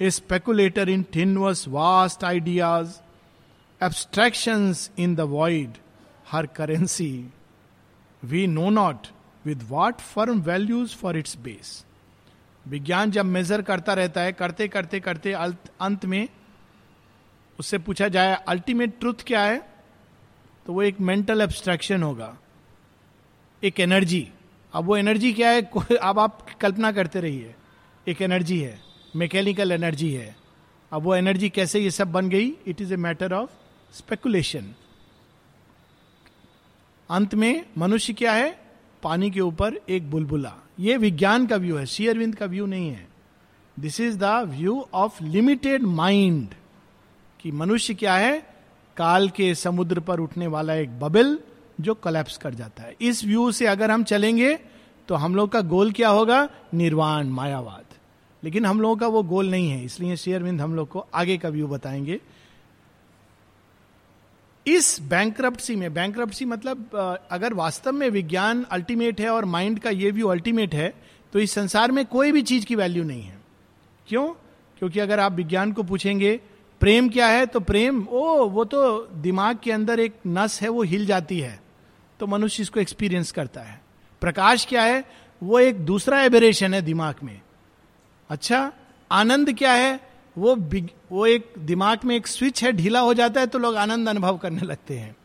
[0.00, 2.98] a speculator in tenuous vast ideas
[3.80, 5.78] abstractions in the void,
[6.26, 7.30] her currency,
[8.22, 9.10] we know not
[9.44, 11.84] with what firm values for its base.
[12.64, 16.28] विज्ञान जब major करता रहता है करते करते करते अंत में
[17.58, 19.62] उससे पूछा जाए अल्टीमेट ट्रुथ क्या है
[20.66, 22.38] तो वो एक मेंटल एब्स्ट्रैक्शन होगा।
[23.64, 24.28] एक एनर्जी
[24.72, 25.70] अब वो एनर्जी क्या है?
[26.02, 27.54] अब आप कल्पना करते रहिए।
[28.08, 28.80] एक एनर्जी है।
[29.16, 30.36] मैकेनिकल एनर्जी है।
[30.92, 32.52] अब वो एनर्जी कैसे ये सब बन गई?
[32.66, 33.50] It is a matter of
[33.92, 34.74] speculation
[37.10, 38.60] अंत में मनुष्य क्या है?
[39.02, 43.08] पानी के ऊपर एक बुलबुला। ये विज्ञान का व्यू है। शेयरविंद का व्यू नहीं है।
[43.80, 46.48] This is the view of limited mind
[47.40, 48.49] कि मनुष्य क्या है?
[49.00, 51.38] काल के समुद्र पर उठने वाला एक बबल
[51.80, 54.58] जो कलेप्स कर जाता है। इस व्यू से अगर हम चलेंगे
[55.08, 56.48] तो हम लोग का गोल क्या होगा?
[56.74, 57.84] निर्वाण, मायावाद।
[58.42, 61.48] लेकिन हम लोगों का वो गोल नहीं है, इसलिए शेयरविंद हम लोग को आगे का
[61.48, 62.20] व्यू बताएँगे।
[64.66, 70.10] इस बैंक में बैंक मतलब अगर वास्तव में विज्ञान अल्टीमेट है और माइंड का ये
[70.10, 70.94] व्यू अल्टीमेट है
[71.32, 73.38] तो इस संसार में कोई भी चीज़ की वैल्यू नहीं है।
[74.08, 74.28] क्यों?
[74.78, 76.40] क्योंकि अगर आप विज्ञान को पूछेंगे
[76.80, 77.46] प्रेम क्या है?
[77.46, 81.62] तो प्रेम, ओ, वो तो दिमाग के अंदर एक नस है, वो हिल जाती है।
[82.20, 83.82] तो मनुष्य इसको एक्सपीरियंस करता है।
[84.20, 85.04] प्रकाश क्या है?
[85.42, 87.40] वो एक दूसरा एबरेशन है दिमाग में।
[88.30, 88.72] अच्छा
[89.12, 90.00] आनंद क्या है?
[90.38, 90.56] वो
[91.12, 94.36] वो एक दिमाग में एक स्विच है, ढीला हो जाता है तो लोग आनंद अनुभव
[94.36, 95.16] करने लगते हैं।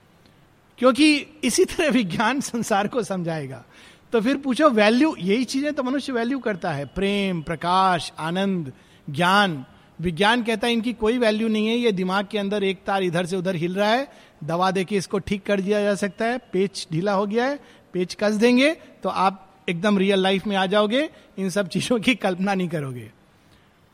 [0.78, 3.66] क्योंकि इसी तरह विज्ञान संसार को समझाएगा।
[4.12, 8.74] तो फिर पूछो वैल्यू यही चीज़ें तो मनुष्य वैल्यू करता है। प्रेम, प्रकाश, आनंद,
[9.10, 9.66] ज्ञान।
[10.00, 13.26] विज्ञान कहता है इनकी कोई वैल्यू नहीं है, ये दिमाग के अंदर एक तार इधर
[13.26, 14.08] से उधर हिल रहा है,
[14.44, 17.60] दवा देके इसको ठीक कर दिया जा सकता है, पेच ढीला हो गया है,
[17.94, 18.72] पेच कस देंगे
[19.04, 23.12] तो आप एकदम रियल लाइफ में आ जाओगे, इन सब चीज़ों की कल्पना नहीं करोगे।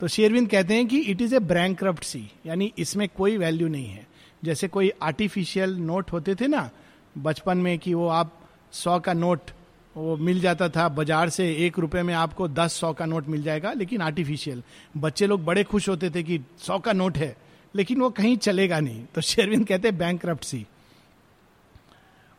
[0.00, 3.86] तो शेरविंद कहते हैं कि इट इज़ ए ब्रैंक सी यानी इसमें कोई वैल्यू नहीं
[3.86, 4.06] है।
[4.44, 6.70] जैसे कोई आर्टिफिशियल नोट होते थे ना,
[7.18, 8.38] बचपन में कि वो आप
[8.72, 9.50] सौ का नोट
[9.96, 13.42] वो मिल जाता था बाज़ार से एक रुपए में आपको दस सौ का नोट मिल
[13.42, 14.62] जाएगा, लेकिन आर्टिफिशियल
[14.96, 17.36] बच्चे लोग बड़े खुश होते थे कि सौ का नोट है,
[17.74, 19.98] लेकिन वो कहीं चलेगा नहीं। तो शेरविंद कहते हैं
[20.44, 20.66] bankruptcy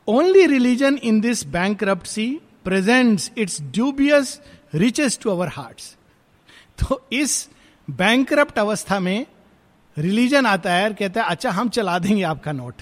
[0.07, 1.45] only religion in this
[2.05, 2.27] bankruptcy
[2.63, 4.39] presents its dubious
[4.75, 5.95] riches to our hearts
[6.79, 7.49] तो इस
[7.87, 9.25] बैंक अवस्था में
[9.97, 12.81] रिलीजन आता है और कहता है अच्छा हम चला देंगे आपका नोट।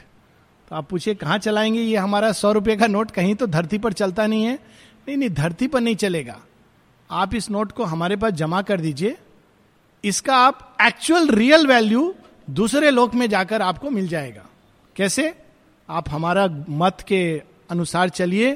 [0.72, 1.80] तो आप पूछिए, कहाँ चलाएँगे?
[1.80, 4.54] ये हमारा सौ रुपये का नोट कहीं तो धरती पर चलता नहीं है।
[5.08, 6.38] नहीं नहीं, धरती पर नहीं चलेगा।
[7.10, 9.16] आप इस नोट को हमारे पास जमा कर दीजिए।
[10.04, 12.14] इसका आप एक्चुअल रियल वैल्यू
[12.50, 14.46] दूसरे लोक में जाकर आपको मिल जाएगा।
[14.96, 15.34] कैसे?
[15.90, 17.22] आप हमारा मत के
[17.72, 18.56] अनुसार चलिए,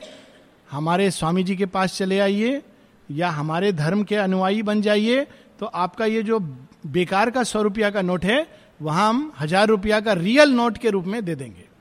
[0.69, 2.61] हमारे स्वामी जी के पास चले आइए,
[3.09, 5.27] या हमारे धर्म के अनुयायी बन जाइए
[5.59, 6.39] तो आपका ये जो
[6.87, 8.45] बेकार का सौ रुपया का नोट है,
[8.81, 11.74] वहाँ हम हज़ार रुपया का रियल नोट के रूप में दे देंगे।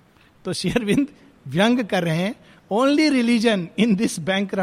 [0.45, 1.07] तो शेयरविंद
[1.47, 2.35] व्यंग कर रहे हैं।
[2.71, 4.55] Only religion in this bank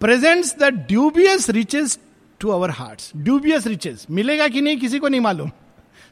[0.00, 1.98] presents the dubious riches
[2.40, 5.50] to our heart dubious riches मिलेगा कि नहीं किसी को नहीं मालूम।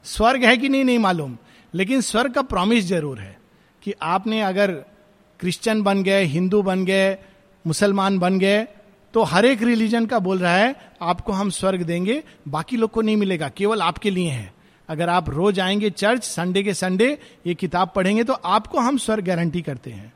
[0.05, 1.37] स्वर्ग है कि नहीं नहीं मालूम।
[1.75, 3.37] लेकिन स्वर्ग का प्रॉमिस ज़रूर है
[3.83, 4.73] कि आपने अगर
[5.41, 7.17] क्रिश्चियन बन गए हिंदू बन गए,
[7.65, 8.67] मुसलमान बन गए
[9.15, 13.03] तो हर एक रिलीजन का बोल रहा है, आपको हम स्वर्ग देंगे, बाकी लोग को
[13.03, 14.53] नहीं मिलेगा, केवल आपके लिए है।
[14.93, 19.25] अगर आप रोज आएँगे चर्च, संडे के संडे ये किताब पढ़ेंगे तो आपको हम स्वर्ग
[19.25, 20.13] गारंटी करते हैं।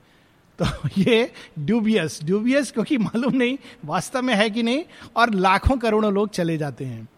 [0.62, 4.84] तो ये ड्यूबियस ड्यूबियस क्योंकि मालूम नहीं, वास्तव में है कि नहीं,
[5.16, 7.08] और लाखों करोड़ों लोग चले जाते हैं।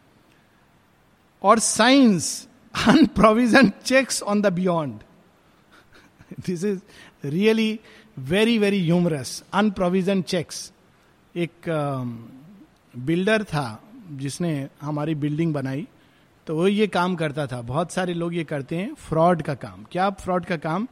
[1.43, 2.49] और science
[2.89, 5.01] unprovisioned cheques on the beyond
[6.47, 6.81] this is
[7.25, 7.81] really
[8.19, 10.73] very very humorous unprovisioned cheques
[11.37, 11.71] एक
[12.99, 15.89] बिल्डर था, जिसने हमारी बिल्डिंग बनाई।
[16.49, 19.85] तो वो ये काम करता था। बहुत सारे लोग ये करते हैं, फ्रॉड का काम।
[19.93, 20.87] क्या फ्रॉड का काम?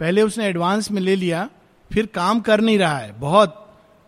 [0.00, 1.48] पहले उसने एडवांस में ले लिया,
[1.90, 3.56] फिर काम कर नहीं रहा है, बहुत।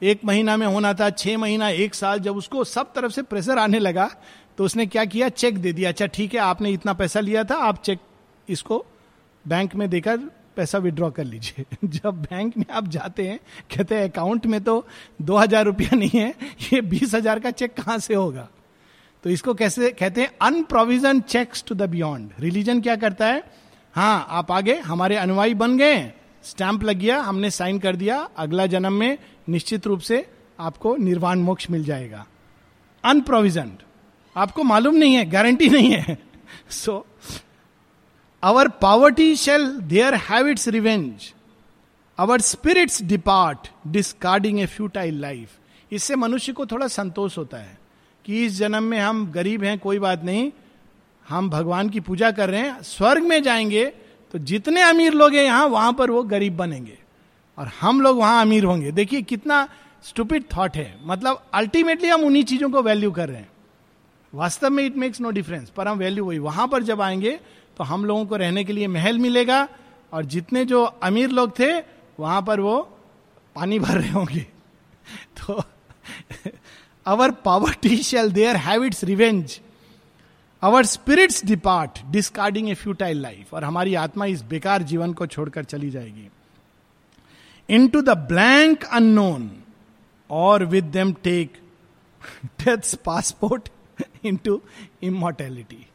[0.02, 3.59] एक महीना में होना था, छह महीना, एक साल, जब उसको सब तरफ़ से प्रेशर
[3.59, 4.11] आने लगा
[4.59, 5.28] तो उसने क्या किया?
[5.28, 7.98] चेक दे दिया। अच्छा ठीक है, आपने इतना पैसा लिया था, आप चेक
[8.48, 8.85] इसको
[9.44, 10.16] बैंक में देकर
[10.57, 13.38] पैसा विड्रॉ कर लीजिए। जब बैंक में आप जाते हैं,
[13.76, 14.85] कहते हैं अकाउंट में तो
[15.22, 16.35] दो हज़ार रुपया नहीं है,
[16.72, 18.48] ये बीस हज़ार का चेक कहाँ से होगा?
[19.25, 20.31] तो इसको कैसे कहते हैं?
[20.43, 23.43] Unprovisioned cheques to the beyond religion क्या करता है?
[23.95, 26.13] हाँ आप आगे, हमारे अनुयायी बन गए
[26.45, 30.27] स्टैंप लग गया, हमने साइन कर दिया, अगला जन्म में निश्चित रूप से
[30.61, 32.25] आपको निर्वाण मोक्ष मिल जाएगा।
[33.05, 33.71] अनप्रोविजन
[34.37, 36.17] आपको मालूम नहीं है गारंटी नहीं है।
[36.71, 37.05] So
[38.43, 41.33] our poverty shall there have its revenge
[42.19, 45.59] our spirits depart discarding a futile life
[45.93, 47.79] इससे मनुष्य को थोड़ा संतोष होता है।
[48.25, 50.53] कि इस जन्म में हम गरीब हैं, कोई बात नहीं।
[51.29, 53.85] हम भगवान की पूजा कर रहे हैं, स्वर्ग में जाएँगे
[54.33, 56.99] तो जितने अमीर लोग हैं यहाँ, वहाँ पर वो गरीब बनेंगे।
[57.59, 59.69] और हम लोग वहाँ अमीर होंगे। देखिए, कितना
[60.03, 63.51] स्टूपिड थॉट है। मतलब अल्टीमेटली हम उन्हीं चीज़ों को वैल्यू कर रहे हैं।
[64.35, 67.41] वास्तव में इट मेक्स नो डिफरेंस पर हम वैल्यू वही। वहाँ पर जब आएँगे
[67.77, 69.69] तो हम लोगों को रहने के लिए महल मिलेगा,
[70.13, 71.79] और जितने जो अमीर लोग थे,
[72.21, 72.99] वहाँ पर वो
[73.57, 74.41] पानी भर रहे होंगे।
[75.39, 75.63] तो
[77.07, 79.59] our poverty shall there have its revenge
[80.62, 85.65] our spirits depart discarding a futile life और हमारी आत्मा इस बेकार जीवन को छोड़कर
[85.65, 86.29] चली जाएगी।
[87.69, 89.51] Into the blank unknown
[90.31, 91.59] और with them take
[92.61, 93.69] death's passport
[94.37, 94.61] into
[95.03, 95.87] immortality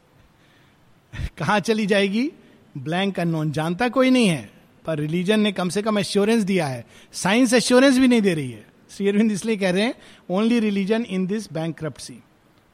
[1.37, 2.31] कहा चली जाएगी?
[2.77, 4.49] ब्लैंक अननोन जानता कोई नहीं है,
[4.85, 8.51] पर रिलीजन ने कम से कम एश्योरेंस दिया है। साइंस एश्योरेंस भी नहीं दे रही
[8.51, 9.93] है। श्री अरविंद इसलिए कह रहे हैं
[10.29, 11.75] only religion in this bank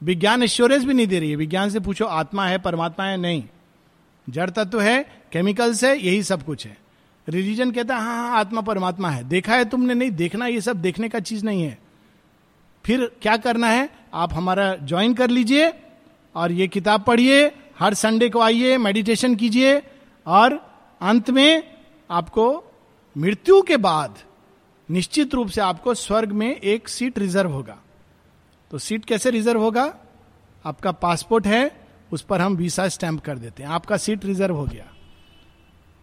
[0.04, 3.18] विज्ञान एश्योरेंस भी नहीं दे रही है। विज्ञान से पूछो, आत्मा है, परमात्मा है?
[3.18, 3.44] नहीं।
[4.30, 6.78] जड़ तत्व है केमिकल्स है, यही सब कुछ है।
[7.30, 9.94] रिलीजन कहता है हाँ हाँ आत्मा, परमात्मा है। देखा है तुमने?
[9.94, 11.78] नहीं, देखना ये सब देखने का चीज़ नहीं है।
[12.86, 13.90] फिर क्या करना है?
[14.14, 15.74] आप हमारा ज्वाइन कर लीजिए
[16.36, 19.82] और ये किताब पढ़िए, हर संडे को आइए मेडिटेशन कीजिए
[20.28, 21.64] और अंत में
[22.12, 22.64] आपको
[23.18, 24.20] मृत्यु के बाद
[24.92, 27.78] निश्चित रूप से आपको स्वर्ग में एक सीट रिज़र्व होगा।
[28.72, 29.96] तो सीट कैसे रिज़र्व होगा?
[30.66, 34.66] आपका पासपोर्ट है, उस पर हम वीसा स्टैंप कर देते हैं। आपका सीट रिज़र्व हो
[34.66, 34.86] गया।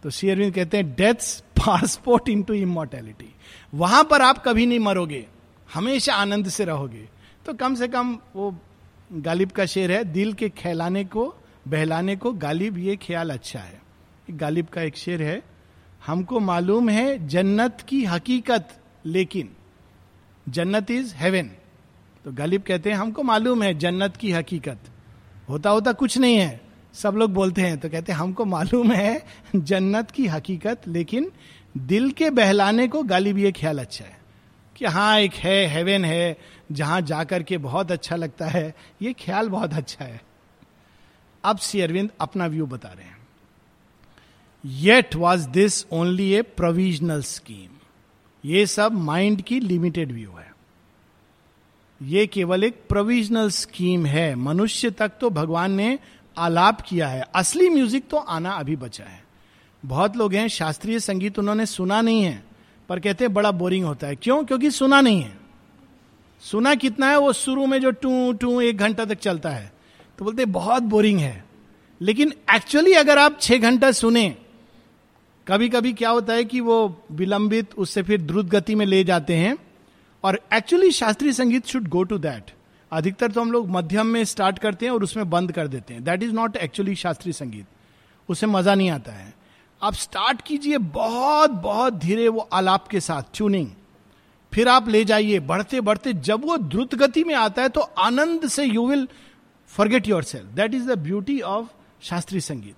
[0.03, 3.35] तो सी कहते हैं death's passport into immortality
[3.73, 5.27] वहाँ पर आप कभी नहीं मरोगे।
[5.73, 7.09] हमेशा आनंद से रहोगे।
[7.45, 8.55] तो कम से कम वो
[9.13, 11.35] गालिब का शेर है, दिल के खेलाने को,
[11.67, 13.81] बहलाने को गालिब, ये ख्याल अच्छा है।
[14.31, 15.50] गालिब का एक शेर है
[16.01, 18.67] हमको मालूम है जन्नत की हकीकत,
[19.05, 19.49] लेकिन
[20.47, 21.51] जन्नत इज़ हेवन
[22.25, 24.79] तो गालिब कहते हैं, हमको मालूम है जन्नत की हकीकत।
[25.49, 26.59] होता होता कुछ नहीं है।
[26.93, 31.31] सब लोग बोलते हैं तो कहते हैं, हमको मालूम है जन्नत की हकीकत, लेकिन
[31.77, 34.17] दिल के बहलाने को गालिब ये ख्याल अच्छा है
[34.75, 36.37] कि हाँ एक है हेवन है,
[36.71, 40.21] जहाँ जाकर के बहुत अच्छा लगता है। ये ख्याल बहुत अच्छा है।
[41.43, 43.10] अब सी अरविंद अपना व्यू बता रहे हैं।
[44.65, 47.77] Yet was this only a provisional scheme
[48.45, 50.51] ये सब माइंड की लिमिटेड व्यू है।
[52.03, 55.99] ये केवल एक प्रोविजनल स्कीम है। मनुष्य तक तो भगवान ने
[56.37, 59.23] आलाप किया है। असली म्यूज़िक तो आना अभी बचा है।
[59.85, 62.43] बहुत लोग हैं, शास्त्रीय संगीत उन्होंने सुना नहीं है,
[62.89, 64.43] पर कहते हैं बड़ा बोरिंग होता है। क्यों?
[64.43, 65.37] क्योंकि सुना नहीं है।
[66.41, 67.19] सुना कितना है?
[67.19, 69.73] वो शुरू में जो टू टू, एक घंटा तक चलता है।
[70.17, 71.45] तो बोलते बहुत बोरिंग है।
[72.01, 74.35] लेकिन एक्चुअली अगर आप छह घंटा सुने
[75.47, 79.35] कभी कभी क्या होता है कि वो विलंबित, उससे फिर द्रुत गति में ले जाते
[79.35, 79.57] हैं।
[80.23, 82.51] और एक्चुअली शास्त्रीय संगीत शुड गो टू दैट
[82.91, 86.03] अधिकतर तो हम लोग मध्यम में स्टार्ट करते हैं और उसमें बंद कर देते हैं।
[86.03, 87.65] दैट इज़ नॉट एक्चुअली शास्त्रीय संगीत।
[88.29, 89.33] उसे मज़ा नहीं आता है।
[89.81, 93.67] आप स्टार्ट कीजिए बहुत बहुत धीरे वो आलाप के साथ ट्यूनिंग
[94.53, 98.47] फिर आप ले जाइए। बढ़ते बढ़ते जब वो द्रुत गति में आता है तो आनंद
[98.47, 99.07] से you will
[99.69, 101.67] forget yourself that is the beauty of
[102.01, 102.75] शास्त्रीय संगीत।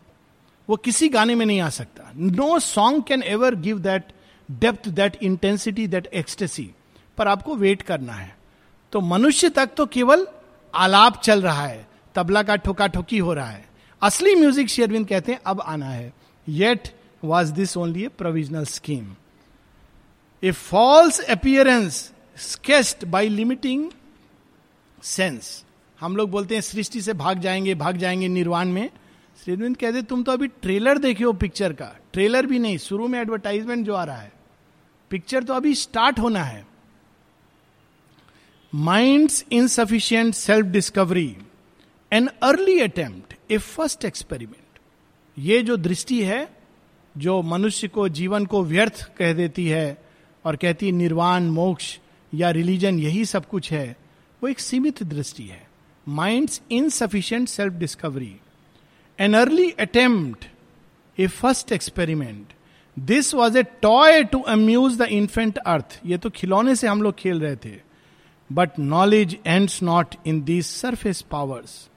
[0.69, 4.12] वो किसी गाने में नहीं आ सकता। No song can ever give that
[4.49, 6.69] depth that intensity that ecstasy
[7.17, 8.36] पर आपको वेट करना है।
[8.93, 10.28] तो मनुष्य तक तो केवल
[10.73, 13.65] आलाप चल रहा है, तबला का ठोका ठोकी हो रहा है।
[14.02, 16.13] असली म्यूज़िक शेरविंद कहते हैं, अब आना है।
[16.47, 16.88] Yet
[17.23, 19.15] was this only a provisional scheme
[20.43, 23.89] a false appearance sketched by limiting
[25.04, 25.63] sense
[25.99, 28.89] हम लोग बोलते हैं, सृष्टि से भाग जाएँगे भाग जाएँगे निर्वाण में।
[29.38, 33.19] श्रीविंद कहते, तुम तो अभी ट्रेलर देखे हो पिक्चर का। ट्रेलर भी नहीं, शुरू में
[33.19, 34.32] एडवर्टाइजमेंट जो आ रहा है।
[35.12, 36.65] पिक्चर तो अभी स्टार्ट होना है।
[38.74, 41.36] Mind's insufficient self discovery
[42.12, 44.80] an early attempt a first experiment
[45.38, 46.58] ये जो दृष्टि है,
[47.15, 50.04] जो मनुष्य को, जीवन को व्यर्थ कह देती है
[50.46, 51.98] और कहती निर्वाण, मोक्ष
[52.34, 53.98] या रिलीजन यही सब कुछ है,
[54.41, 55.67] वो एक सीमित दृष्टि है।
[56.08, 58.36] Mind's insufficient self discovery
[59.19, 60.45] an early attempt
[61.19, 62.54] a first experiment
[62.99, 67.15] this was a toy to amuse the infant earth ये तो खिलौने से हम लोग
[67.15, 67.80] खेल रहे थे।
[68.52, 71.89] But knowledge ends not in these surface powers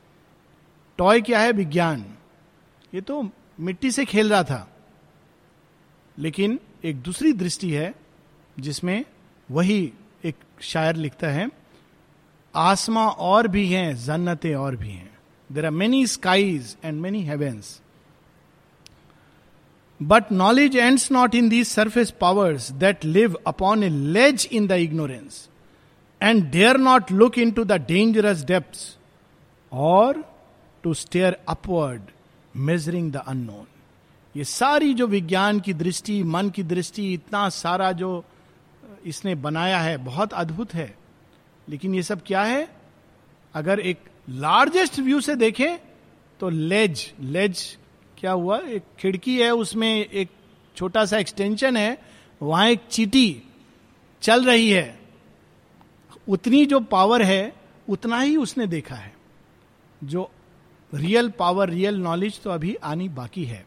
[0.98, 1.52] toy क्या है?
[1.52, 2.04] विज्ञान।
[2.94, 4.76] ये तो मिट्टी से खेल रहा था।
[6.18, 7.94] लेकिन एक दूसरी दृष्टि है,
[8.60, 9.04] जिसमें
[9.50, 9.92] वही
[10.24, 11.50] एक शायर लिखता है,
[12.54, 15.15] आसमा और भी हैं, जन्नतें और भी हैं।
[15.52, 17.80] There are many skies and many heavens
[20.02, 24.72] but knowledge ends not in these surface powers that live upon a ledge in the
[24.72, 25.48] ignorance
[26.22, 28.98] and dare not look into the dangerous depth
[29.72, 30.34] और
[30.82, 32.02] to stare upward
[32.56, 33.66] measuring the unknown
[34.36, 38.24] ये सारी जो विज्ञान की दृष्टि, मन की दृष्टि, इतना सारा जो,
[39.04, 40.98] इसने बनाया है, बहुत अद्भुत है।
[41.68, 42.68] लेकिन ये सब क्या है?
[43.54, 43.98] अगर एक
[44.28, 45.78] लार्जेस्ट व्यू से देखें
[46.40, 47.78] तो लेज लेज
[48.18, 48.58] क्या हुआ?
[48.58, 50.30] एक खिड़की है, उसमें एक
[50.76, 51.98] छोटा सा एक्सटेंशन है,
[52.42, 53.42] वहाँ एक चीटी
[54.22, 55.00] चल रही है।
[56.28, 57.56] उतनी जो पावर है,
[57.88, 59.14] उतना ही उसने देखा है।
[60.04, 60.30] जो
[60.94, 63.66] रियल पावर रियल नॉलेज तो अभी आनी बाकी है।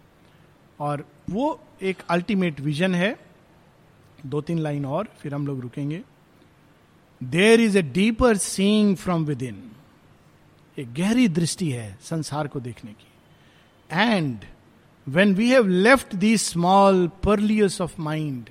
[0.80, 3.20] और वो एक अल्टीमेट विजन है।
[4.26, 6.02] दो तीन लाइन और, फिर हम लोग रुकेंगे।
[7.24, 9.72] There is a deeper seeing from within
[10.80, 13.08] एक गहरी दृष्टि है संसार को देखने की।
[13.92, 14.40] And
[15.08, 18.50] when we have left the small purlieus of mind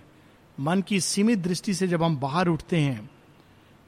[0.61, 3.11] मन की सीमित दृष्टि से जब हम बाहर उठते हैं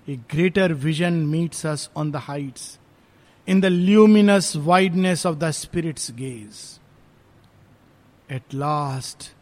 [0.09, 2.79] a greater vision meets us on the heights
[3.49, 6.81] in the luminous wideness of the spirit's gaze
[8.31, 9.33] at last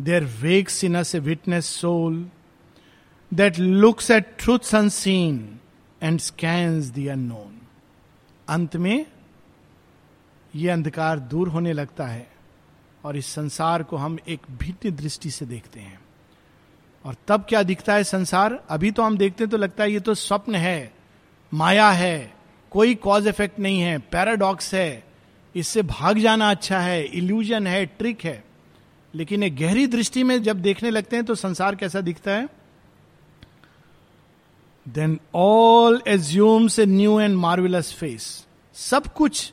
[0.00, 2.30] there wakes in us a witness soul
[3.34, 5.60] that looks at truth unseen
[6.02, 7.58] and scans the unknown
[8.52, 9.06] अंत में
[10.54, 12.26] ये अंधकार दूर होने लगता है
[13.04, 15.98] और इस संसार को हम एक भिन्न दृष्टि से देखते हैं।
[17.04, 18.62] और तब क्या दिखता है संसार?
[18.70, 20.92] अभी तो हम देखते हैं तो लगता है ये तो स्वप्न है,
[21.52, 22.32] माया है,
[22.72, 25.04] कोई कॉज इफ़ेक्ट नहीं है पैराडॉक्स है,
[25.54, 28.42] इससे भाग जाना अच्छा है इल्यूजन है ट्रिक है।
[29.14, 32.48] लेकिन एक गहरी दृष्टि में जब देखने लगते हैं तो संसार कैसा दिखता है?
[34.88, 39.52] Then all assumes a new and marvellous face सब कुछ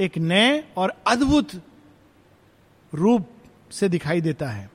[0.00, 1.50] एक नए और अद्भुत
[2.94, 3.28] रूप
[3.70, 4.70] से दिखाई देता है।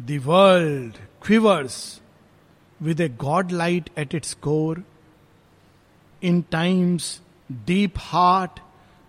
[0.00, 2.00] The world quivers
[2.82, 4.84] with a god light at its core
[6.22, 7.20] in times
[7.52, 8.60] deep heart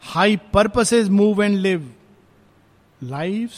[0.01, 1.93] high purposes move and live
[3.03, 3.51] life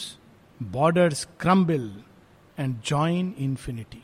[0.62, 2.00] borders crumble
[2.58, 4.02] and join infinity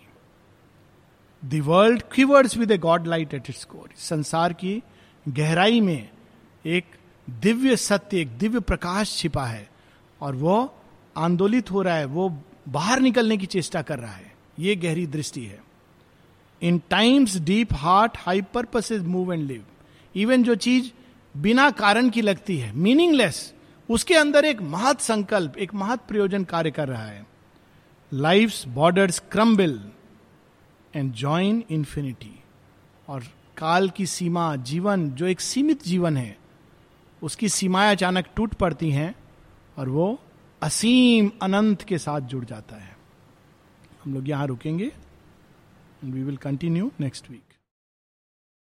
[1.43, 4.83] world quivers with a god light at its core संसार की
[5.27, 6.09] गहराई में
[6.65, 6.85] एक
[7.29, 9.69] दिव्य सत्य एक दिव्य प्रकाश छिपा है
[10.21, 10.57] और वो
[11.17, 12.29] आंदोलित हो रहा है वो
[12.69, 15.61] बाहर निकलने की चेष्टा कर रहा है ये गहरी दृष्टि है
[16.63, 19.65] in times deep heart high purpose is move and live
[20.15, 20.91] even जो चीज़
[21.35, 23.53] बिना कारण की लगती है मीनिंगलेस
[23.89, 27.27] उसके अंदर एक महत संकल्प एक महत प्रयोजन कार्य कर रहा है
[28.13, 29.81] life borders crumble
[30.97, 32.45] and join infinity
[33.09, 33.25] और
[33.57, 36.39] काल की सीमा, जीवन, जो एक सीमित जीवन है,
[37.23, 39.15] उसकी सीमाएँ अचानक टूट पड़ती हैं
[39.79, 40.19] और वो
[40.63, 42.97] असीम अनंत के साथ जुड़ जाता है।
[44.05, 47.48] हम लोग यहाँ रुकेंगे and we will continue next week